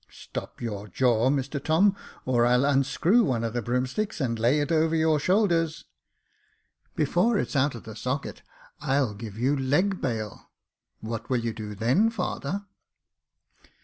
"Stop 0.09 0.59
your 0.61 0.87
jaw, 0.87 1.29
Mr 1.29 1.63
Tom, 1.63 1.95
or 2.25 2.43
I'll 2.43 2.65
unscrew 2.65 3.23
one 3.23 3.43
of 3.43 3.53
the 3.53 3.61
broomsticks, 3.61 4.19
and 4.19 4.39
lay 4.39 4.59
it 4.59 4.71
over 4.71 4.95
your 4.95 5.19
shoulders." 5.19 5.85
*' 6.35 6.95
Before 6.95 7.37
it's 7.37 7.55
out 7.55 7.75
of 7.75 7.83
the 7.83 7.95
socket, 7.95 8.41
I'll 8.81 9.13
give 9.13 9.37
you 9.37 9.55
leg 9.55 10.01
bail. 10.01 10.49
What 11.01 11.29
will 11.29 11.41
you 11.41 11.53
do 11.53 11.75
then, 11.75 12.09
father 12.09 12.65